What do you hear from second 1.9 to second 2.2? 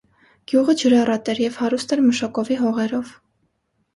էր